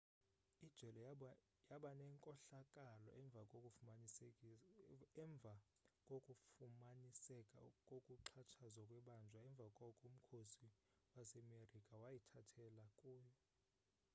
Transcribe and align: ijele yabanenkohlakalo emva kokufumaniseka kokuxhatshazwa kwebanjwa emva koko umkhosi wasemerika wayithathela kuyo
ijele 0.67 1.01
yabanenkohlakalo 1.69 3.09
emva 3.19 3.41
kokufumaniseka 6.07 7.57
kokuxhatshazwa 7.87 8.83
kwebanjwa 8.89 9.39
emva 9.47 9.67
koko 9.79 10.05
umkhosi 10.11 10.67
wasemerika 11.15 11.93
wayithathela 12.03 12.85
kuyo 12.99 13.31